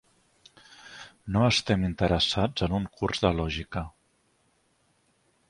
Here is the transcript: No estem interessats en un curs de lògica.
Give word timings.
No 1.35 1.43
estem 1.49 1.83
interessats 1.89 2.65
en 2.69 2.75
un 2.79 2.89
curs 3.01 3.23
de 3.27 3.33
lògica. 3.43 3.85